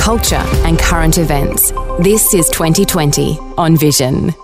culture, 0.00 0.42
and 0.64 0.78
current 0.78 1.18
events. 1.18 1.72
This 2.00 2.32
is 2.32 2.48
2020 2.48 3.38
on 3.58 3.76
Vision. 3.76 4.34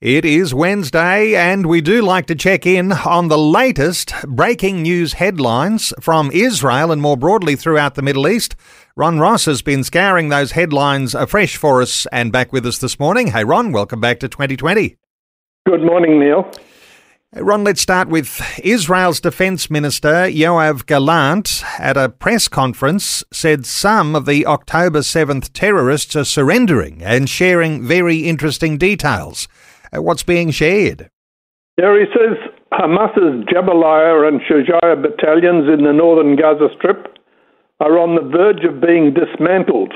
It 0.00 0.24
is 0.24 0.54
Wednesday, 0.54 1.34
and 1.34 1.66
we 1.66 1.80
do 1.80 2.00
like 2.00 2.26
to 2.26 2.34
check 2.34 2.64
in 2.64 2.92
on 2.92 3.28
the 3.28 3.36
latest 3.36 4.14
breaking 4.26 4.82
news 4.82 5.14
headlines 5.14 5.92
from 6.00 6.30
Israel 6.32 6.92
and 6.92 7.02
more 7.02 7.16
broadly 7.16 7.56
throughout 7.56 7.96
the 7.96 8.02
Middle 8.02 8.28
East. 8.28 8.54
Ron 8.96 9.18
Ross 9.18 9.44
has 9.46 9.62
been 9.62 9.82
scouring 9.82 10.28
those 10.28 10.52
headlines 10.52 11.14
afresh 11.14 11.56
for 11.56 11.82
us 11.82 12.06
and 12.12 12.32
back 12.32 12.52
with 12.52 12.64
us 12.64 12.78
this 12.78 13.00
morning. 13.00 13.32
Hey, 13.32 13.44
Ron, 13.44 13.72
welcome 13.72 14.00
back 14.00 14.20
to 14.20 14.28
2020. 14.28 14.96
Good 15.66 15.82
morning, 15.82 16.20
Neil. 16.20 16.50
Ron, 17.36 17.62
let's 17.62 17.80
start 17.80 18.08
with 18.08 18.42
Israel's 18.64 19.20
Defense 19.20 19.70
Minister 19.70 20.26
Yoav 20.26 20.84
Gallant 20.86 21.62
at 21.78 21.96
a 21.96 22.08
press 22.08 22.48
conference 22.48 23.22
said 23.32 23.66
some 23.66 24.16
of 24.16 24.26
the 24.26 24.44
October 24.46 24.98
7th 24.98 25.52
terrorists 25.52 26.16
are 26.16 26.24
surrendering 26.24 27.00
and 27.04 27.30
sharing 27.30 27.86
very 27.86 28.28
interesting 28.28 28.78
details. 28.78 29.46
Uh, 29.96 30.02
what's 30.02 30.24
being 30.24 30.50
shared? 30.50 31.08
There 31.76 31.96
he 32.00 32.06
says 32.12 32.36
Hamas's 32.72 33.44
Jabalia 33.46 34.26
and 34.26 34.40
Shujaya 34.40 35.00
battalions 35.00 35.68
in 35.72 35.84
the 35.84 35.92
northern 35.92 36.34
Gaza 36.34 36.66
Strip 36.78 37.16
are 37.78 37.96
on 37.96 38.16
the 38.16 38.28
verge 38.28 38.64
of 38.64 38.80
being 38.80 39.14
dismantled. 39.14 39.94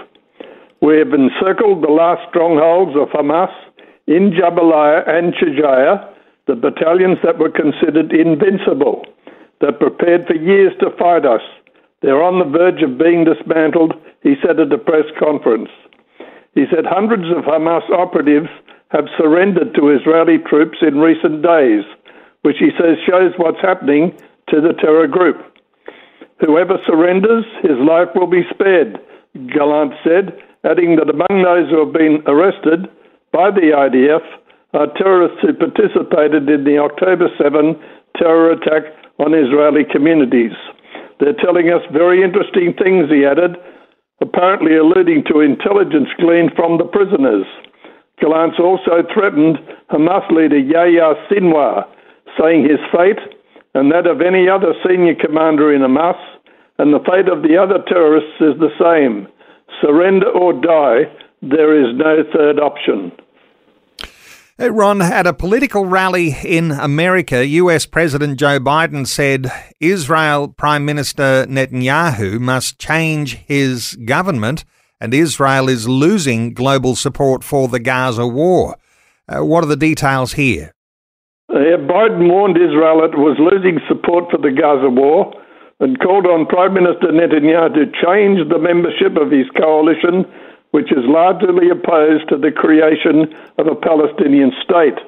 We 0.81 0.99
have 0.99 1.13
encircled 1.13 1.83
the 1.83 1.91
last 1.91 2.29
strongholds 2.29 2.97
of 2.97 3.09
Hamas 3.09 3.51
in 4.07 4.31
Jabalia 4.31 5.09
and 5.09 5.35
Shujaya 5.35 6.14
the 6.47 6.55
battalions 6.55 7.19
that 7.25 7.39
were 7.39 7.51
considered 7.51 8.13
invincible, 8.13 9.05
that 9.61 9.81
prepared 9.81 10.27
for 10.27 10.35
years 10.35 10.73
to 10.81 10.91
fight 10.99 11.25
us. 11.25 11.43
They're 12.03 12.23
on 12.23 12.39
the 12.39 12.59
verge 12.59 12.83
of 12.83 12.99
being 12.99 13.25
dismantled, 13.25 13.95
he 14.23 14.35
said 14.43 14.61
at 14.61 14.73
a 14.73 14.79
press 14.79 15.07
conference. 15.19 15.71
He 16.55 16.67
said 16.71 16.85
hundreds 16.85 17.25
of 17.33 17.45
Hamas 17.45 17.89
operatives 17.91 18.49
have 18.91 19.07
surrendered 19.17 19.75
to 19.75 19.91
Israeli 19.91 20.39
troops 20.39 20.79
in 20.83 20.99
recent 20.99 21.43
days, 21.43 21.83
which 22.43 22.57
he 22.59 22.71
says 22.79 22.97
shows 23.09 23.33
what's 23.39 23.61
happening 23.61 24.13
to 24.49 24.61
the 24.61 24.75
terror 24.75 25.09
group. 25.09 25.37
Whoever 26.41 26.79
surrenders, 26.87 27.45
his 27.63 27.79
life 27.81 28.09
will 28.15 28.27
be 28.27 28.45
spared, 28.53 29.01
Gallant 29.49 29.95
said, 30.05 30.39
adding 30.63 30.97
that 30.97 31.09
among 31.09 31.43
those 31.43 31.71
who 31.71 31.85
have 31.85 31.93
been 31.93 32.23
arrested 32.27 32.87
by 33.33 33.51
the 33.51 33.73
IDF 33.75 34.23
are 34.75 34.91
terrorists 34.99 35.39
who 35.41 35.55
participated 35.55 36.51
in 36.51 36.65
the 36.65 36.79
October 36.79 37.31
7 37.39 37.79
terror 38.19 38.51
attack 38.53 38.91
on 39.19 39.33
Israeli 39.35 39.87
communities. 39.91 40.53
They're 41.21 41.39
telling 41.39 41.71
us 41.71 41.83
very 41.93 42.23
interesting 42.23 42.75
things, 42.75 43.07
he 43.09 43.25
added, 43.25 43.57
apparently 44.21 44.77
alluding 44.77 45.25
to 45.31 45.41
intelligence 45.41 46.11
gleaned 46.19 46.53
from 46.57 46.79
the 46.79 46.91
prisoners. 46.91 47.47
Gallant 48.21 48.59
also 48.59 49.07
threatened 49.15 49.59
Hamas 49.91 50.27
leader 50.31 50.59
Yahya 50.59 51.15
Sinwar, 51.31 51.87
saying 52.39 52.67
his 52.67 52.83
fate 52.91 53.23
and 53.75 53.91
that 53.91 54.07
of 54.07 54.21
any 54.21 54.49
other 54.49 54.75
senior 54.87 55.15
commander 55.15 55.75
in 55.75 55.83
Hamas 55.83 56.19
and 56.79 56.93
the 56.93 57.03
fate 57.07 57.29
of 57.29 57.43
the 57.43 57.57
other 57.57 57.83
terrorists 57.87 58.39
is 58.41 58.59
the 58.59 58.75
same 58.79 59.29
surrender 59.81 60.31
or 60.31 60.53
die, 60.53 61.11
there 61.43 61.75
is 61.75 61.95
no 61.97 62.23
third 62.33 62.59
option. 62.59 63.13
Ron, 64.57 65.03
at 65.03 65.27
a 65.27 65.35
political 65.35 65.85
rally 65.85 66.37
in 66.45 66.71
America, 66.71 67.45
US 67.45 67.87
President 67.87 68.39
Joe 68.39 68.61
Biden 68.61 69.05
said 69.05 69.51
Israel 69.81 70.47
Prime 70.47 70.85
Minister 70.85 71.45
Netanyahu 71.49 72.39
must 72.39 72.79
change 72.79 73.35
his 73.35 73.97
government 74.05 74.65
and 75.01 75.13
Israel 75.13 75.69
is 75.69 75.89
losing 75.89 76.55
global 76.55 76.95
support 76.95 77.43
for 77.43 77.67
the 77.67 77.81
Gaza 77.81 78.29
war. 78.29 78.77
Uh, 79.29 79.45
what 79.45 79.65
are 79.65 79.67
the 79.67 79.77
details 79.77 80.35
here? 80.35 80.73
Uh, 81.49 81.77
Biden 81.91 82.31
warned 82.31 82.57
Israel 82.57 83.03
it 83.03 83.19
was 83.19 83.37
losing 83.41 83.81
support 83.89 84.31
for 84.31 84.39
the 84.39 84.53
Gaza 84.53 84.89
war 84.89 85.35
and 85.81 85.99
called 85.99 86.27
on 86.27 86.47
Prime 86.47 86.75
Minister 86.75 87.09
Netanyahu 87.11 87.75
to 87.75 87.87
change 88.07 88.49
the 88.49 88.61
membership 88.61 89.17
of 89.21 89.33
his 89.33 89.51
coalition 89.59 90.25
which 90.75 90.91
is 90.91 91.07
largely 91.07 91.71
opposed 91.71 92.27
to 92.27 92.35
the 92.35 92.51
creation 92.51 93.31
of 93.63 93.71
a 93.71 93.79
Palestinian 93.79 94.51
state. 94.59 94.99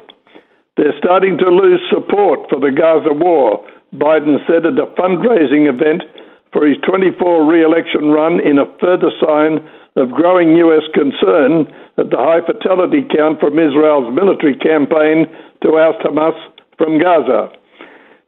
They're 0.78 0.94
starting 1.02 1.42
to 1.42 1.50
lose 1.50 1.82
support 1.90 2.46
for 2.46 2.62
the 2.62 2.70
Gaza 2.70 3.10
war, 3.10 3.66
Biden 3.90 4.38
said 4.46 4.62
at 4.62 4.78
a 4.78 4.86
fundraising 4.94 5.66
event 5.66 6.06
for 6.54 6.62
his 6.62 6.78
24 6.86 7.50
re 7.50 7.66
election 7.66 8.14
run 8.14 8.38
in 8.38 8.62
a 8.62 8.70
further 8.78 9.10
sign 9.18 9.58
of 9.98 10.14
growing 10.14 10.54
U.S. 10.70 10.86
concern 10.94 11.66
at 11.98 12.14
the 12.14 12.20
high 12.22 12.46
fatality 12.46 13.02
count 13.10 13.42
from 13.42 13.58
Israel's 13.58 14.14
military 14.14 14.54
campaign 14.54 15.26
to 15.66 15.82
oust 15.82 15.98
Hamas 16.06 16.38
from 16.78 17.02
Gaza. 17.02 17.50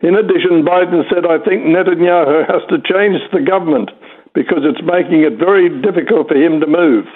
In 0.03 0.19
addition, 0.19 0.67
Biden 0.67 1.07
said, 1.07 1.23
I 1.23 1.39
think 1.47 1.71
Netanyahu 1.71 2.51
has 2.51 2.67
to 2.67 2.83
change 2.83 3.23
the 3.31 3.47
government 3.47 3.95
because 4.35 4.67
it's 4.67 4.83
making 4.83 5.23
it 5.23 5.39
very 5.39 5.71
difficult 5.83 6.27
for 6.27 6.35
him 6.35 6.59
to 6.59 6.67
move. 6.67 7.07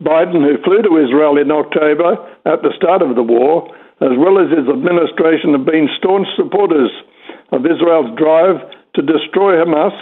Biden, 0.00 0.40
who 0.40 0.56
flew 0.64 0.80
to 0.82 0.96
Israel 0.96 1.36
in 1.36 1.50
October 1.52 2.16
at 2.48 2.62
the 2.64 2.72
start 2.76 3.02
of 3.02 3.16
the 3.16 3.22
war, 3.22 3.68
as 4.00 4.16
well 4.16 4.40
as 4.40 4.48
his 4.48 4.64
administration, 4.64 5.52
have 5.52 5.68
been 5.68 5.92
staunch 6.00 6.26
supporters 6.36 6.88
of 7.52 7.68
Israel's 7.68 8.16
drive 8.16 8.64
to 8.96 9.02
destroy 9.04 9.60
Hamas, 9.60 9.92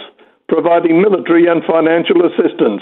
providing 0.47 1.01
military 1.01 1.47
and 1.47 1.61
financial 1.67 2.23
assistance. 2.23 2.81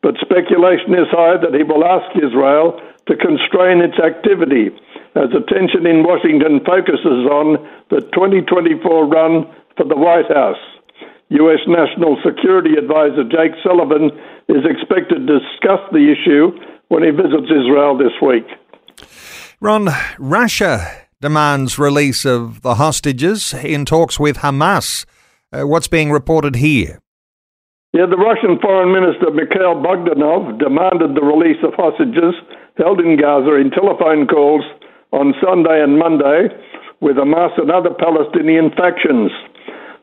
But 0.00 0.16
speculation 0.18 0.96
is 0.96 1.06
high 1.12 1.36
that 1.36 1.54
he 1.54 1.62
will 1.62 1.84
ask 1.84 2.08
Israel 2.16 2.80
to 3.06 3.16
constrain 3.16 3.84
its 3.84 4.00
activity 4.00 4.72
as 5.14 5.28
attention 5.36 5.84
in 5.84 6.02
Washington 6.02 6.64
focuses 6.64 7.28
on 7.28 7.60
the 7.90 8.00
2024 8.16 8.80
run 9.06 9.44
for 9.76 9.84
the 9.84 9.96
White 9.96 10.32
House. 10.32 10.71
U.S. 11.40 11.60
National 11.66 12.16
Security 12.24 12.76
Advisor 12.76 13.24
Jake 13.24 13.52
Sullivan 13.62 14.10
is 14.48 14.64
expected 14.68 15.26
to 15.26 15.38
discuss 15.38 15.80
the 15.92 16.12
issue 16.12 16.52
when 16.88 17.02
he 17.02 17.10
visits 17.10 17.48
Israel 17.48 17.96
this 17.96 18.12
week. 18.20 18.44
Ron, 19.60 19.88
Russia 20.18 21.08
demands 21.20 21.78
release 21.78 22.26
of 22.26 22.62
the 22.62 22.74
hostages 22.74 23.54
in 23.54 23.84
talks 23.84 24.18
with 24.18 24.38
Hamas. 24.38 25.06
Uh, 25.52 25.62
what's 25.66 25.88
being 25.88 26.10
reported 26.10 26.56
here? 26.56 26.98
Yeah, 27.92 28.06
the 28.08 28.16
Russian 28.16 28.58
Foreign 28.60 28.92
Minister 28.92 29.30
Mikhail 29.30 29.76
Bogdanov 29.76 30.58
demanded 30.58 31.14
the 31.14 31.24
release 31.24 31.60
of 31.62 31.74
hostages 31.76 32.34
held 32.76 33.00
in 33.00 33.20
Gaza 33.20 33.54
in 33.56 33.70
telephone 33.70 34.26
calls 34.26 34.64
on 35.12 35.34
Sunday 35.44 35.82
and 35.82 35.98
Monday 35.98 36.48
with 37.00 37.16
Hamas 37.16 37.52
and 37.60 37.70
other 37.70 37.92
Palestinian 37.92 38.70
factions. 38.72 39.30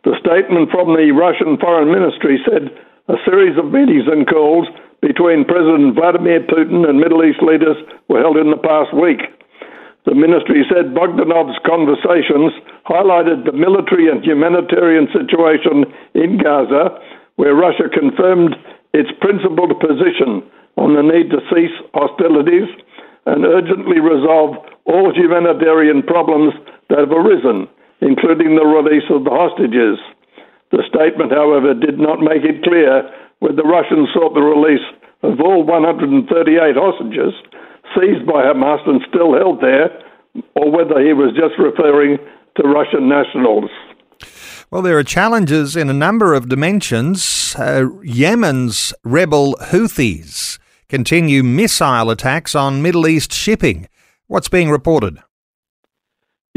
The 0.08 0.16
statement 0.24 0.72
from 0.72 0.96
the 0.96 1.12
Russian 1.12 1.60
Foreign 1.60 1.92
Ministry 1.92 2.40
said 2.48 2.72
a 3.12 3.20
series 3.28 3.60
of 3.60 3.68
meetings 3.68 4.08
and 4.08 4.24
calls 4.24 4.64
between 5.04 5.44
President 5.44 5.92
Vladimir 5.96 6.40
Putin 6.48 6.88
and 6.88 7.04
Middle 7.04 7.20
East 7.28 7.44
leaders 7.44 7.76
were 8.08 8.24
held 8.24 8.40
in 8.40 8.48
the 8.48 8.64
past 8.64 8.96
week. 8.96 9.20
The 10.08 10.16
ministry 10.16 10.64
said 10.72 10.96
Bogdanov's 10.96 11.60
conversations 11.68 12.56
highlighted 12.88 13.44
the 13.44 13.52
military 13.52 14.08
and 14.08 14.24
humanitarian 14.24 15.12
situation 15.12 15.84
in 16.16 16.40
Gaza, 16.40 16.96
where 17.36 17.60
Russia 17.60 17.92
confirmed 17.92 18.56
its 18.96 19.12
principled 19.20 19.76
position 19.84 20.48
on 20.80 20.96
the 20.96 21.04
need 21.04 21.28
to 21.36 21.44
cease 21.52 21.76
hostilities 21.92 22.72
and 23.28 23.44
urgently 23.44 24.00
resolve 24.00 24.56
all 24.88 25.12
humanitarian 25.12 26.08
problems 26.08 26.56
that 26.88 27.04
have 27.04 27.12
arisen 27.12 27.68
including 28.02 28.56
the 28.56 28.66
release 28.66 29.08
of 29.10 29.24
the 29.24 29.34
hostages. 29.34 30.00
The 30.72 30.84
statement, 30.88 31.32
however, 31.32 31.74
did 31.74 32.00
not 32.00 32.22
make 32.22 32.44
it 32.44 32.64
clear 32.64 33.04
whether 33.40 33.56
the 33.56 33.68
Russians 33.68 34.10
sought 34.14 34.34
the 34.34 34.46
release 34.46 34.86
of 35.24 35.40
all 35.42 35.64
138 35.64 36.30
hostages 36.76 37.34
seized 37.96 38.26
by 38.26 38.44
Hamas 38.44 38.88
and 38.88 39.02
still 39.10 39.34
held 39.34 39.62
there, 39.62 39.90
or 40.56 40.72
whether 40.72 41.02
he 41.02 41.14
was 41.14 41.34
just 41.34 41.58
referring 41.58 42.18
to 42.58 42.68
Russian 42.68 43.10
nationals. 43.10 43.70
Well, 44.72 44.82
there 44.82 44.98
are 44.98 45.04
challenges 45.04 45.76
in 45.76 45.90
a 45.90 45.94
number 45.94 46.34
of 46.34 46.50
dimensions. 46.50 47.56
Uh, 47.58 47.88
Yemen's 48.04 48.94
rebel 49.04 49.56
Houthis 49.56 50.60
continue 50.88 51.42
missile 51.44 52.12
attacks 52.12 52.54
on 52.54 52.82
Middle 52.82 53.08
East 53.08 53.34
shipping. 53.34 53.88
What's 54.28 54.50
being 54.50 54.70
reported? 54.70 55.20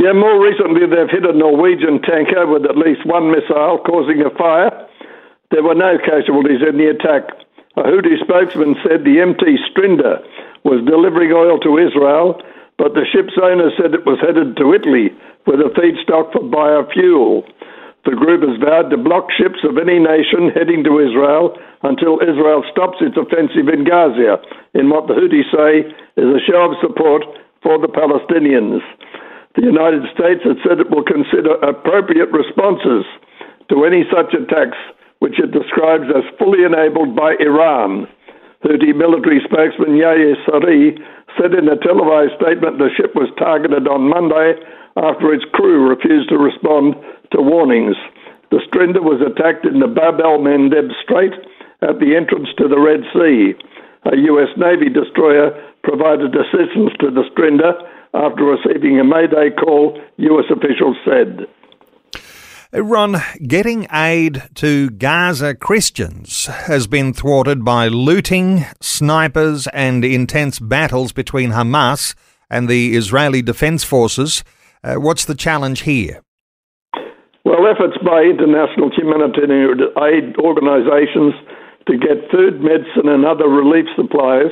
Yeah, 0.01 0.17
more 0.17 0.41
recently 0.41 0.89
they've 0.89 1.13
hit 1.13 1.29
a 1.29 1.37
Norwegian 1.37 2.01
tanker 2.01 2.49
with 2.49 2.65
at 2.65 2.81
least 2.81 3.05
one 3.05 3.29
missile 3.29 3.77
causing 3.85 4.25
a 4.25 4.33
fire. 4.33 4.73
There 5.51 5.63
were 5.63 5.77
no 5.77 6.01
casualties 6.01 6.65
in 6.65 6.81
the 6.81 6.89
attack. 6.89 7.29
A 7.77 7.85
Houthi 7.85 8.17
spokesman 8.25 8.77
said 8.81 9.05
the 9.05 9.21
MT 9.21 9.61
Strinda 9.69 10.25
was 10.65 10.81
delivering 10.89 11.33
oil 11.33 11.61
to 11.61 11.77
Israel, 11.77 12.41
but 12.81 12.95
the 12.97 13.05
ship's 13.05 13.37
owner 13.37 13.69
said 13.77 13.93
it 13.93 14.09
was 14.09 14.17
headed 14.25 14.57
to 14.57 14.73
Italy 14.73 15.13
with 15.47 15.61
a 15.61 15.69
feedstock 15.77 16.33
for 16.33 16.41
biofuel. 16.41 17.45
The 18.09 18.17
group 18.17 18.43
has 18.49 18.57
vowed 18.65 18.89
to 18.91 18.97
block 18.97 19.29
ships 19.31 19.61
of 19.63 19.77
any 19.77 20.01
nation 20.01 20.51
heading 20.57 20.83
to 20.89 21.05
Israel 21.05 21.53
until 21.85 22.19
Israel 22.25 22.65
stops 22.73 22.99
its 23.05 23.21
offensive 23.21 23.69
in 23.69 23.85
Gaza, 23.85 24.41
in 24.73 24.89
what 24.89 25.07
the 25.07 25.15
Houthis 25.15 25.53
say 25.53 25.85
is 26.17 26.29
a 26.33 26.43
show 26.49 26.73
of 26.73 26.81
support 26.81 27.29
for 27.63 27.77
the 27.79 27.93
Palestinians. 27.93 28.81
The 29.55 29.69
United 29.69 30.09
States 30.17 30.41
has 30.49 30.57
said 30.65 30.81
it 30.81 30.89
will 30.89 31.05
consider 31.05 31.61
appropriate 31.61 32.33
responses 32.33 33.05
to 33.69 33.85
any 33.85 34.09
such 34.09 34.33
attacks, 34.33 34.81
which 35.21 35.37
it 35.37 35.53
describes 35.53 36.09
as 36.09 36.25
fully 36.39 36.65
enabled 36.65 37.15
by 37.15 37.37
Iran. 37.37 38.09
Houthi 38.65 38.97
military 38.97 39.45
spokesman 39.45 39.97
Yahya 40.01 40.41
Saree 40.49 40.97
said 41.37 41.53
in 41.53 41.69
a 41.69 41.77
televised 41.77 42.39
statement 42.41 42.79
the 42.79 42.95
ship 42.97 43.13
was 43.15 43.29
targeted 43.37 43.89
on 43.89 44.09
Monday 44.09 44.57
after 44.97 45.33
its 45.33 45.45
crew 45.53 45.89
refused 45.89 46.29
to 46.31 46.39
respond 46.39 46.95
to 47.33 47.41
warnings. 47.41 47.97
The 48.51 48.61
Strinda 48.69 49.01
was 49.01 49.21
attacked 49.21 49.65
in 49.65 49.81
the 49.81 49.89
Bab 49.89 50.21
el 50.21 50.39
Mandeb 50.39 50.93
Strait 51.03 51.33
at 51.81 51.99
the 52.01 52.17
entrance 52.17 52.49
to 52.57 52.69
the 52.69 52.79
Red 52.79 53.01
Sea. 53.13 53.57
A 54.13 54.17
U.S. 54.37 54.53
Navy 54.57 54.89
destroyer 54.93 55.57
provided 55.83 56.37
assistance 56.37 56.93
to 57.01 57.11
the 57.11 57.25
Strinda 57.33 57.81
after 58.15 58.45
receiving 58.45 59.01
a 59.01 59.05
Mayday 59.05 59.51
call, 59.51 60.01
U.S. 60.17 60.45
officials 60.51 60.97
said. 61.05 61.47
Ron, 62.75 63.17
getting 63.47 63.87
aid 63.93 64.45
to 64.55 64.89
Gaza 64.91 65.55
Christians 65.55 66.47
has 66.47 66.87
been 66.87 67.13
thwarted 67.13 67.65
by 67.67 67.89
looting, 67.89 68.65
snipers, 68.81 69.67
and 69.75 70.03
intense 70.05 70.59
battles 70.59 71.13
between 71.13 71.51
Hamas 71.51 72.15
and 72.49 72.69
the 72.69 72.97
Israeli 72.97 73.43
Defense 73.43 73.85
Forces. 73.85 74.43
Uh, 74.83 74.95
what's 74.95 75.27
the 75.27 75.35
challenge 75.35 75.83
here? 75.83 76.23
Well, 77.45 77.67
efforts 77.67 77.99
by 78.05 78.23
international 78.23 78.91
humanitarian 78.97 79.81
aid 79.99 80.37
organisations 80.39 81.35
to 81.89 81.99
get 81.99 82.31
food, 82.31 82.63
medicine, 82.63 83.09
and 83.09 83.27
other 83.27 83.49
relief 83.49 83.87
supplies 83.97 84.49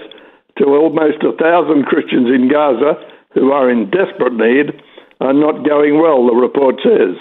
to 0.58 0.64
almost 0.64 1.22
a 1.22 1.32
thousand 1.40 1.86
Christians 1.86 2.28
in 2.28 2.48
Gaza 2.52 3.00
who 3.32 3.52
are 3.52 3.70
in 3.70 3.90
desperate 3.90 4.34
need 4.34 4.80
are 5.20 5.34
not 5.34 5.66
going 5.66 6.00
well, 6.00 6.26
the 6.26 6.34
report 6.34 6.76
says. 6.82 7.16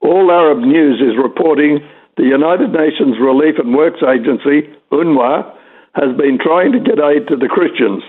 All 0.00 0.30
Arab 0.30 0.58
News 0.58 1.00
is 1.00 1.16
reporting 1.16 1.80
the 2.16 2.28
United 2.28 2.70
Nations 2.70 3.16
Relief 3.18 3.56
and 3.58 3.74
Works 3.74 4.04
Agency, 4.04 4.70
UNRWA, 4.92 5.50
has 5.94 6.14
been 6.16 6.38
trying 6.38 6.70
to 6.72 6.82
get 6.82 7.02
aid 7.02 7.26
to 7.28 7.36
the 7.36 7.48
Christians, 7.48 8.02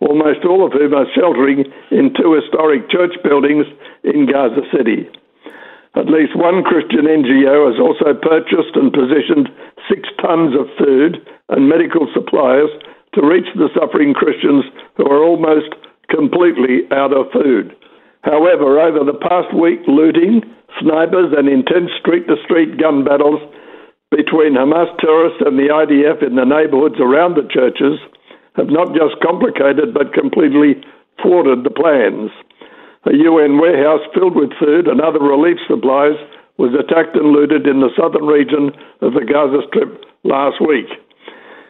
almost 0.00 0.44
all 0.44 0.66
of 0.66 0.72
whom 0.72 0.94
are 0.94 1.10
sheltering 1.14 1.64
in 1.90 2.14
two 2.14 2.38
historic 2.38 2.90
church 2.90 3.14
buildings 3.24 3.66
in 4.04 4.26
Gaza 4.26 4.62
City. 4.70 5.08
At 5.96 6.06
least 6.06 6.36
one 6.36 6.62
Christian 6.62 7.10
NGO 7.10 7.66
has 7.66 7.80
also 7.80 8.14
purchased 8.14 8.76
and 8.78 8.92
positioned 8.92 9.48
six 9.90 10.06
tons 10.22 10.54
of 10.54 10.70
food 10.78 11.18
and 11.48 11.68
medical 11.68 12.06
supplies 12.14 12.70
to 13.14 13.26
reach 13.26 13.48
the 13.56 13.72
suffering 13.74 14.14
Christians 14.14 14.62
who 14.96 15.08
are 15.10 15.24
almost 15.24 15.74
completely 16.10 16.88
out 16.90 17.12
of 17.12 17.30
food. 17.32 17.74
However, 18.22 18.80
over 18.80 19.04
the 19.04 19.18
past 19.18 19.54
week, 19.54 19.80
looting, 19.86 20.42
snipers, 20.80 21.32
and 21.36 21.48
intense 21.48 21.90
street 22.00 22.26
to 22.26 22.36
street 22.44 22.78
gun 22.78 23.04
battles 23.04 23.40
between 24.10 24.56
Hamas 24.56 24.88
terrorists 24.98 25.44
and 25.44 25.58
the 25.58 25.68
IDF 25.68 26.24
in 26.24 26.34
the 26.36 26.48
neighborhoods 26.48 26.96
around 26.98 27.36
the 27.36 27.46
churches 27.52 28.00
have 28.56 28.72
not 28.72 28.96
just 28.96 29.20
complicated 29.22 29.92
but 29.92 30.16
completely 30.16 30.80
thwarted 31.22 31.62
the 31.62 31.70
plans. 31.70 32.32
A 33.06 33.14
UN 33.14 33.60
warehouse 33.60 34.02
filled 34.12 34.34
with 34.34 34.50
food 34.58 34.88
and 34.88 35.00
other 35.00 35.20
relief 35.20 35.56
supplies 35.68 36.16
was 36.58 36.74
attacked 36.74 37.14
and 37.14 37.30
looted 37.30 37.66
in 37.68 37.80
the 37.80 37.94
southern 37.94 38.26
region 38.26 38.74
of 39.00 39.14
the 39.14 39.22
Gaza 39.22 39.62
Strip 39.70 40.02
last 40.24 40.58
week. 40.58 40.90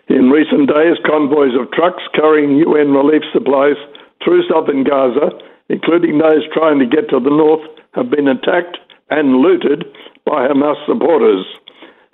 In 0.09 0.33
recent 0.33 0.73
days, 0.73 0.97
convoys 1.05 1.53
of 1.53 1.71
trucks 1.77 2.03
carrying 2.17 2.57
UN 2.57 2.97
relief 2.97 3.21
supplies 3.33 3.77
through 4.25 4.43
southern 4.49 4.85
Gaza, 4.85 5.31
including 5.69 6.19
those 6.19 6.47
trying 6.53 6.79
to 6.79 6.87
get 6.87 7.09
to 7.11 7.21
the 7.21 7.31
north, 7.31 7.65
have 7.93 8.11
been 8.11 8.29
attacked 8.29 8.79
and 9.11 9.37
looted 9.37 9.85
by 10.25 10.49
Hamas 10.49 10.77
supporters. 10.87 11.45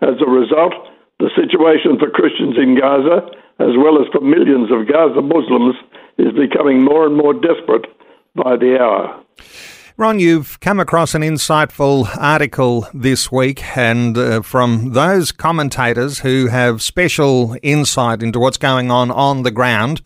As 0.01 0.15
a 0.21 0.31
result, 0.31 0.75
the 1.19 1.31
situation 1.37 1.99
for 1.99 2.11
Christians 2.11 2.57
in 2.59 2.79
Gaza, 2.79 3.27
as 3.61 3.77
well 3.79 4.01
as 4.01 4.09
for 4.13 4.21
millions 4.21 4.71
of 4.71 4.89
Gaza 4.89 5.23
Muslims, 5.23 5.77
is 6.19 6.33
becoming 6.33 6.83
more 6.83 7.07
and 7.07 7.17
more 7.17 7.35
desperate 7.35 7.87
by 8.35 8.57
the 8.57 8.79
hour. 8.81 9.25
Ron, 9.97 10.19
you've 10.19 10.59
come 10.59 10.81
across 10.81 11.15
an 11.15 11.23
insightful 11.23 12.09
article 12.19 12.89
this 12.93 13.31
week, 13.31 13.63
and 13.77 14.19
uh, 14.19 14.43
from 14.43 14.91
those 14.91 15.31
commentators 15.31 16.19
who 16.19 16.49
have 16.49 16.83
special 16.83 17.57
insight 17.63 18.21
into 18.21 18.41
what's 18.41 18.57
going 18.57 18.91
on 18.91 19.13
on 19.13 19.45
the 19.45 19.53
ground, 19.53 20.03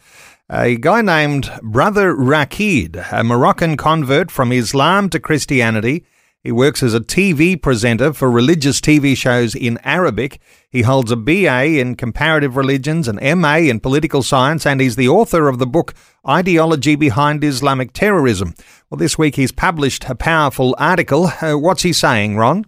a 0.50 0.76
guy 0.76 1.02
named 1.02 1.50
Brother 1.62 2.14
Rakid, 2.14 3.06
a 3.12 3.22
Moroccan 3.22 3.76
convert 3.76 4.30
from 4.30 4.50
Islam 4.50 5.10
to 5.10 5.20
Christianity. 5.20 6.06
He 6.42 6.52
works 6.52 6.82
as 6.82 6.94
a 6.94 7.00
TV 7.00 7.60
presenter 7.60 8.14
for 8.14 8.30
religious 8.30 8.80
TV 8.80 9.14
shows 9.14 9.54
in 9.54 9.78
Arabic. 9.84 10.40
He 10.70 10.82
holds 10.82 11.10
a 11.10 11.16
BA 11.16 11.78
in 11.78 11.96
comparative 11.96 12.56
religions, 12.56 13.08
an 13.08 13.18
MA 13.38 13.56
in 13.56 13.80
political 13.80 14.22
science, 14.22 14.64
and 14.64 14.80
he's 14.80 14.96
the 14.96 15.08
author 15.08 15.48
of 15.48 15.58
the 15.58 15.66
book 15.66 15.92
Ideology 16.26 16.96
Behind 16.96 17.44
Islamic 17.44 17.92
Terrorism. 17.92 18.54
Well, 18.88 18.96
this 18.96 19.18
week 19.18 19.34
he's 19.34 19.52
published 19.52 20.08
a 20.08 20.14
powerful 20.14 20.74
article. 20.78 21.30
Uh, 21.42 21.58
what's 21.58 21.82
he 21.82 21.92
saying, 21.92 22.38
Ron? 22.38 22.64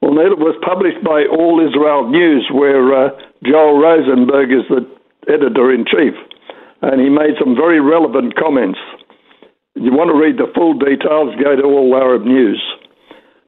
Well, 0.00 0.18
it 0.20 0.38
was 0.38 0.56
published 0.64 1.04
by 1.04 1.24
All 1.26 1.60
Israel 1.60 2.08
News, 2.08 2.48
where 2.50 2.94
uh, 2.94 3.10
Joel 3.44 3.78
Rosenberg 3.78 4.50
is 4.50 4.64
the 4.70 4.88
editor 5.28 5.70
in 5.70 5.84
chief 5.84 6.14
and 6.82 7.00
he 7.00 7.08
made 7.08 7.36
some 7.38 7.54
very 7.54 7.80
relevant 7.80 8.36
comments. 8.36 8.78
You 9.76 9.92
want 9.92 10.10
to 10.10 10.18
read 10.18 10.36
the 10.36 10.50
full 10.54 10.74
details, 10.74 11.36
go 11.38 11.56
to 11.56 11.64
All 11.64 11.94
Arab 11.94 12.24
News. 12.24 12.60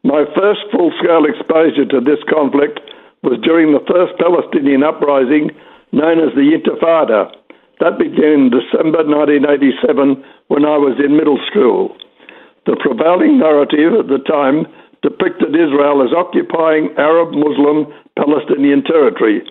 My 0.04 0.24
first 0.36 0.60
full 0.72 0.92
scale 1.00 1.24
exposure 1.24 1.86
to 1.86 2.00
this 2.00 2.20
conflict 2.28 2.80
was 3.22 3.38
during 3.42 3.72
the 3.72 3.84
first 3.86 4.18
Palestinian 4.18 4.82
uprising 4.82 5.50
known 5.92 6.18
as 6.18 6.34
the 6.34 6.52
Intifada. 6.52 7.30
That 7.80 7.98
began 7.98 8.50
in 8.50 8.54
December 8.54 9.06
1987 9.06 10.22
when 10.48 10.64
I 10.64 10.78
was 10.78 10.98
in 10.98 11.16
middle 11.16 11.38
school. 11.50 11.94
The 12.66 12.78
prevailing 12.78 13.38
narrative 13.38 13.94
at 13.98 14.06
the 14.06 14.22
time 14.22 14.66
depicted 15.02 15.54
Israel 15.54 16.02
as 16.02 16.14
occupying 16.14 16.94
Arab 16.98 17.34
Muslim 17.34 17.90
Palestinian 18.14 18.84
territory 18.86 19.42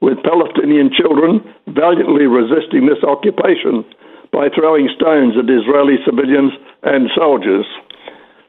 with 0.00 0.22
Palestinian 0.24 0.90
children 0.92 1.44
valiantly 1.68 2.24
resisting 2.26 2.88
this 2.88 3.04
occupation 3.04 3.84
by 4.32 4.48
throwing 4.48 4.88
stones 4.96 5.36
at 5.36 5.50
Israeli 5.50 6.00
civilians 6.04 6.52
and 6.82 7.10
soldiers. 7.14 7.66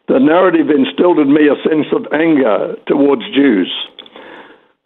The 0.08 0.20
narrative 0.20 0.72
instilled 0.72 1.20
in 1.20 1.34
me 1.34 1.48
a 1.48 1.60
sense 1.68 1.88
of 1.92 2.08
anger 2.14 2.76
towards 2.88 3.24
Jews. 3.36 3.72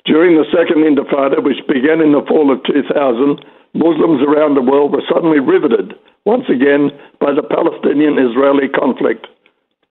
During 0.05 0.37
the 0.37 0.45
Second 0.53 0.85
Intifada, 0.85 1.41
which 1.41 1.65
began 1.65 2.01
in 2.01 2.13
the 2.13 2.25
fall 2.29 2.53
of 2.53 2.61
2000, 2.65 3.41
Muslims 3.73 4.21
around 4.21 4.55
the 4.55 4.65
world 4.65 4.93
were 4.93 5.05
suddenly 5.09 5.39
riveted 5.39 5.97
once 6.25 6.45
again 6.47 6.89
by 7.19 7.33
the 7.33 7.43
Palestinian 7.43 8.17
Israeli 8.17 8.69
conflict. 8.69 9.27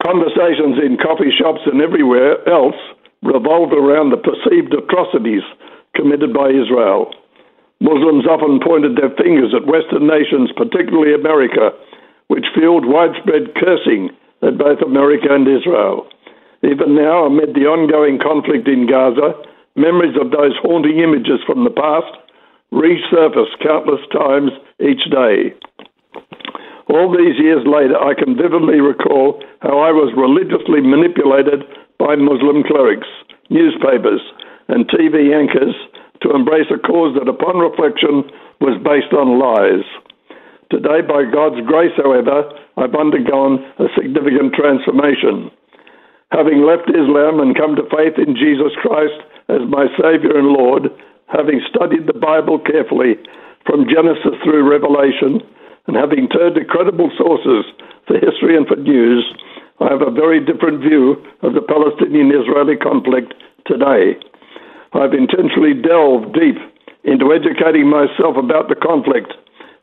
Conversations 0.03 0.79
in 0.81 0.99
coffee 1.03 1.31
shops 1.31 1.61
and 1.67 1.83
everywhere 1.83 2.41
else 2.49 2.79
revolved 3.23 3.73
around 3.73 4.11
the 4.11 4.21
perceived 4.21 4.73
atrocities 4.73 5.45
committed 5.95 6.33
by 6.33 6.51
Israel. 6.51 7.11
Muslims 7.81 8.27
often 8.27 8.61
pointed 8.61 8.97
their 8.97 9.11
fingers 9.17 9.53
at 9.55 9.67
Western 9.67 10.07
nations, 10.07 10.51
particularly 10.57 11.15
America, 11.15 11.71
which 12.29 12.47
fueled 12.55 12.87
widespread 12.87 13.55
cursing 13.57 14.11
at 14.43 14.59
both 14.59 14.81
America 14.81 15.29
and 15.31 15.47
Israel. 15.49 16.07
Even 16.63 16.95
now, 16.97 17.27
amid 17.27 17.53
the 17.55 17.69
ongoing 17.69 18.19
conflict 18.19 18.69
in 18.69 18.87
Gaza, 18.87 19.37
memories 19.77 20.17
of 20.17 20.31
those 20.31 20.57
haunting 20.63 21.01
images 21.01 21.43
from 21.45 21.65
the 21.65 21.75
past 21.75 22.09
resurface 22.73 23.53
countless 23.61 24.01
times 24.11 24.51
each 24.81 25.05
day. 25.11 25.55
All 26.89 27.13
these 27.13 27.39
years 27.41 27.65
later, 27.67 27.97
I 27.97 28.15
can 28.15 28.37
vividly 28.37 28.81
recall 28.81 29.43
how 29.61 29.79
I 29.81 29.93
was 29.93 30.13
religiously 30.17 30.81
manipulated 30.81 31.65
by 31.99 32.17
Muslim 32.17 32.63
clerics, 32.63 33.09
newspapers, 33.49 34.21
and 34.69 34.89
TV 34.89 35.35
anchors 35.35 35.75
to 36.23 36.35
embrace 36.35 36.71
a 36.73 36.79
cause 36.81 37.15
that, 37.19 37.29
upon 37.29 37.61
reflection, 37.61 38.25
was 38.61 38.81
based 38.81 39.13
on 39.13 39.37
lies. 39.37 39.85
Today, 40.71 41.05
by 41.05 41.29
God's 41.29 41.61
grace, 41.69 41.93
however, 41.97 42.49
I've 42.81 42.97
undergone 42.97 43.61
a 43.79 43.93
significant 43.95 44.57
transformation. 44.57 45.53
Having 46.33 46.65
left 46.65 46.89
Islam 46.91 47.39
and 47.39 47.55
come 47.55 47.77
to 47.77 47.87
faith 47.93 48.17
in 48.17 48.35
Jesus 48.35 48.73
Christ 48.81 49.21
as 49.53 49.63
my 49.69 49.87
Saviour 50.01 50.35
and 50.35 50.51
Lord, 50.51 50.89
having 51.29 51.61
studied 51.69 52.09
the 52.09 52.19
Bible 52.19 52.59
carefully 52.59 53.21
from 53.69 53.87
Genesis 53.87 54.35
through 54.43 54.65
Revelation, 54.65 55.45
and 55.87 55.97
having 55.97 56.29
turned 56.29 56.57
to 56.57 56.65
credible 56.65 57.13
sources 57.17 57.69
for 58.09 58.17
history 58.17 58.57
and 58.57 58.67
for 58.67 58.77
news, 58.77 59.25
I 59.81 59.93
have 59.93 60.01
a 60.01 60.11
very 60.11 60.41
different 60.41 60.81
view 60.81 61.21
of 61.43 61.53
the 61.53 61.61
Palestinian 61.61 62.33
Israeli 62.33 62.77
conflict 62.77 63.35
today. 63.67 64.17
I've 64.95 65.13
intentionally 65.13 65.75
delved 65.75 66.39
deep 66.39 66.55
into 67.03 67.35
educating 67.35 67.91
myself 67.91 68.39
about 68.39 68.71
the 68.71 68.79
conflict, 68.79 69.35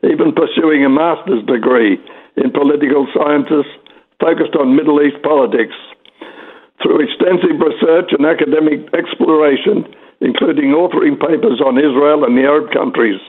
even 0.08 0.32
pursuing 0.32 0.88
a 0.88 0.90
master's 0.90 1.44
degree 1.46 2.00
in 2.40 2.56
political 2.56 3.06
sciences 3.12 3.68
focused 4.24 4.56
on 4.56 4.76
Middle 4.76 5.04
East 5.04 5.20
politics. 5.22 5.76
Through 6.82 7.04
extensive 7.04 7.60
research 7.60 8.16
and 8.16 8.26
academic 8.26 8.88
exploration, 8.96 9.86
including 10.24 10.72
authoring 10.72 11.20
papers 11.20 11.60
on 11.60 11.78
Israel 11.78 12.24
and 12.24 12.38
the 12.38 12.48
Arab 12.48 12.72
countries, 12.72 13.20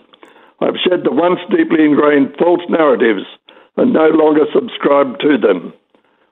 I've 0.63 0.79
shed 0.87 1.03
the 1.03 1.11
once 1.11 1.41
deeply 1.51 1.85
ingrained 1.85 2.39
false 2.39 2.63
narratives 2.71 3.27
and 3.77 3.93
no 3.93 4.09
longer 4.15 4.47
subscribe 4.55 5.19
to 5.21 5.37
them. 5.37 5.75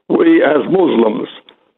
We, 0.09 0.45
as 0.47 0.63
Muslims, 0.71 1.29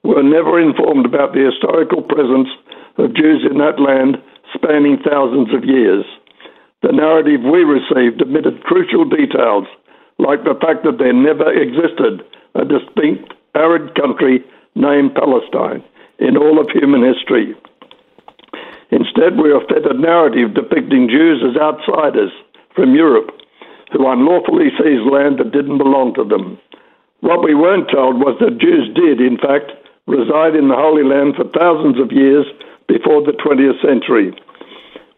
were 0.05 0.23
never 0.23 0.61
informed 0.61 1.07
about 1.07 1.33
the 1.33 1.49
historical 1.49 2.03
presence 2.03 2.51
of 2.99 3.15
Jews 3.15 3.47
in 3.49 3.59
that 3.59 3.81
land 3.81 4.17
spanning 4.55 4.99
thousands 5.01 5.55
of 5.55 5.65
years. 5.65 6.05
The 6.83 6.93
narrative 6.93 7.41
we 7.43 7.65
received 7.65 8.23
omitted 8.23 8.65
crucial 8.65 9.05
details, 9.05 9.67
like 10.19 10.45
the 10.45 10.59
fact 10.61 10.85
that 10.85 10.99
there 10.99 11.13
never 11.13 11.51
existed 11.53 12.23
a 12.55 12.65
distinct 12.65 13.33
Arab 13.55 13.95
country 13.95 14.45
named 14.75 15.15
Palestine 15.15 15.83
in 16.19 16.37
all 16.37 16.61
of 16.61 16.69
human 16.71 17.03
history. 17.03 17.55
Instead, 18.91 19.41
we 19.41 19.53
are 19.53 19.65
fed 19.69 19.89
a 19.89 19.97
narrative 19.97 20.55
depicting 20.55 21.09
Jews 21.09 21.41
as 21.41 21.57
outsiders 21.57 22.33
from 22.75 22.95
Europe 22.95 23.31
who 23.93 24.09
unlawfully 24.09 24.73
seized 24.77 25.09
land 25.09 25.39
that 25.39 25.53
didn't 25.53 25.79
belong 25.79 26.15
to 26.15 26.25
them. 26.25 26.59
What 27.21 27.45
we 27.45 27.55
weren't 27.55 27.93
told 27.93 28.19
was 28.19 28.37
that 28.41 28.59
Jews 28.59 28.89
did, 28.97 29.21
in 29.21 29.37
fact, 29.37 29.71
reside 30.07 30.57
in 30.57 30.69
the 30.69 30.81
Holy 30.81 31.05
Land 31.05 31.37
for 31.37 31.45
thousands 31.53 32.01
of 32.01 32.11
years 32.11 32.47
before 32.89 33.23
the 33.23 33.37
20th 33.39 33.81
century. 33.85 34.33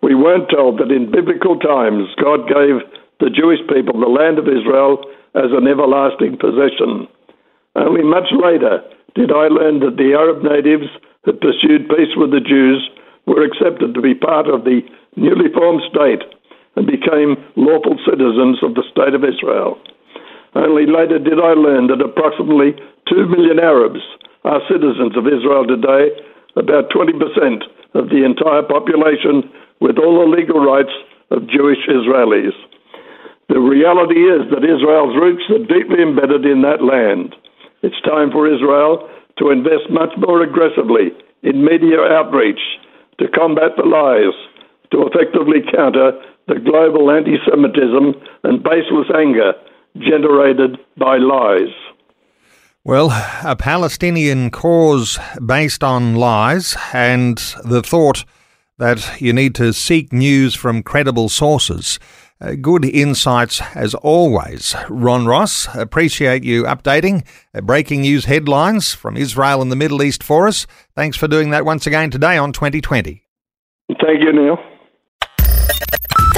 We 0.02 0.14
weren't 0.14 0.50
told 0.50 0.78
that 0.80 0.92
in 0.92 1.10
biblical 1.10 1.58
times 1.58 2.12
God 2.20 2.44
gave 2.44 2.84
the 3.20 3.32
Jewish 3.32 3.60
people 3.72 3.96
the 3.96 4.10
land 4.10 4.38
of 4.38 4.48
Israel 4.48 5.00
as 5.34 5.50
an 5.56 5.66
everlasting 5.66 6.36
possession. 6.36 7.08
Only 7.74 8.04
much 8.04 8.28
later 8.30 8.84
did 9.14 9.32
I 9.32 9.48
learn 9.48 9.80
that 9.80 9.96
the 9.96 10.14
Arab 10.14 10.42
natives 10.44 10.90
who 11.24 11.32
pursued 11.32 11.88
peace 11.88 12.12
with 12.16 12.30
the 12.30 12.44
Jews 12.44 12.84
were 13.26 13.42
accepted 13.42 13.94
to 13.94 14.02
be 14.02 14.14
part 14.14 14.46
of 14.46 14.64
the 14.64 14.82
newly 15.16 15.48
formed 15.54 15.82
state 15.88 16.22
and 16.76 16.86
became 16.86 17.38
lawful 17.56 17.96
citizens 18.04 18.60
of 18.62 18.74
the 18.74 18.84
state 18.90 19.14
of 19.14 19.24
Israel. 19.24 19.78
Only 20.54 20.86
later 20.86 21.18
did 21.18 21.40
I 21.40 21.54
learn 21.54 21.88
that 21.88 22.04
approximately 22.04 22.76
2 23.08 23.26
million 23.26 23.58
Arabs 23.58 24.02
are 24.44 24.60
citizens 24.68 25.16
of 25.16 25.26
Israel 25.26 25.66
today 25.66 26.12
about 26.56 26.90
20% 26.90 27.14
of 27.94 28.08
the 28.10 28.24
entire 28.24 28.62
population 28.62 29.50
with 29.80 29.98
all 29.98 30.20
the 30.22 30.36
legal 30.36 30.60
rights 30.64 30.92
of 31.30 31.48
Jewish 31.48 31.82
Israelis. 31.88 32.54
The 33.48 33.60
reality 33.60 34.24
is 34.24 34.48
that 34.50 34.64
Israel's 34.64 35.16
roots 35.16 35.44
are 35.50 35.66
deeply 35.66 36.00
embedded 36.00 36.46
in 36.46 36.62
that 36.62 36.82
land. 36.82 37.36
It's 37.82 38.00
time 38.02 38.30
for 38.30 38.48
Israel 38.48 39.08
to 39.38 39.50
invest 39.50 39.90
much 39.90 40.10
more 40.16 40.42
aggressively 40.42 41.12
in 41.42 41.64
media 41.64 42.00
outreach 42.00 42.60
to 43.18 43.28
combat 43.28 43.76
the 43.76 43.84
lies, 43.84 44.34
to 44.90 45.06
effectively 45.06 45.60
counter 45.74 46.12
the 46.48 46.60
global 46.60 47.10
anti 47.10 47.36
Semitism 47.44 48.14
and 48.44 48.62
baseless 48.62 49.10
anger 49.14 49.52
generated 49.98 50.78
by 50.96 51.18
lies. 51.18 51.72
Well, 52.86 53.08
a 53.42 53.56
Palestinian 53.56 54.50
cause 54.50 55.18
based 55.44 55.82
on 55.82 56.16
lies 56.16 56.76
and 56.92 57.38
the 57.64 57.80
thought 57.80 58.26
that 58.76 59.22
you 59.22 59.32
need 59.32 59.54
to 59.54 59.72
seek 59.72 60.12
news 60.12 60.54
from 60.54 60.82
credible 60.82 61.30
sources. 61.30 61.98
Uh, 62.42 62.56
good 62.60 62.84
insights 62.84 63.62
as 63.74 63.94
always. 63.94 64.74
Ron 64.90 65.24
Ross, 65.24 65.66
appreciate 65.74 66.44
you 66.44 66.64
updating 66.64 67.26
uh, 67.54 67.62
breaking 67.62 68.02
news 68.02 68.26
headlines 68.26 68.92
from 68.92 69.16
Israel 69.16 69.62
and 69.62 69.72
the 69.72 69.76
Middle 69.76 70.02
East 70.02 70.22
for 70.22 70.46
us. 70.46 70.66
Thanks 70.94 71.16
for 71.16 71.26
doing 71.26 71.48
that 71.50 71.64
once 71.64 71.86
again 71.86 72.10
today 72.10 72.36
on 72.36 72.52
2020. 72.52 73.22
Thank 73.98 74.22
you, 74.22 74.30
Neil. 74.30 74.58